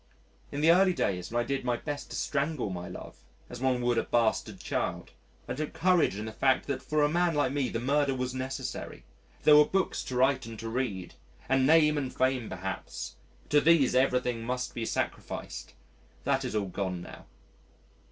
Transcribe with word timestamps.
In 0.51 0.61
the 0.61 0.71
early 0.71 0.93
days 0.93 1.29
when 1.29 1.39
I 1.39 1.45
did 1.45 1.63
my 1.63 1.77
best 1.77 2.09
to 2.09 2.15
strangle 2.15 2.71
my 2.71 2.89
love 2.89 3.17
as 3.51 3.61
one 3.61 3.81
would 3.83 3.99
a 3.99 4.03
bastard 4.03 4.59
child 4.59 5.11
I 5.47 5.53
took 5.53 5.73
courage 5.73 6.15
in 6.17 6.25
the 6.25 6.31
fact 6.31 6.65
that 6.65 6.81
for 6.81 7.03
a 7.03 7.07
man 7.07 7.35
like 7.35 7.51
me 7.51 7.69
the 7.69 7.79
murder 7.79 8.15
was 8.15 8.33
necessary. 8.33 9.03
There 9.43 9.55
were 9.55 9.63
books 9.63 10.03
to 10.05 10.15
write 10.15 10.47
and 10.47 10.57
to 10.57 10.69
read, 10.69 11.13
and 11.47 11.67
name 11.67 11.99
and 11.99 12.11
fame 12.11 12.49
perhaps. 12.49 13.17
To 13.49 13.61
these 13.61 13.93
everything 13.93 14.43
must 14.43 14.73
be 14.73 14.85
sacrificed.... 14.87 15.75
That 16.23 16.43
is 16.45 16.55
all 16.55 16.69
gone 16.69 17.03
now. 17.03 17.27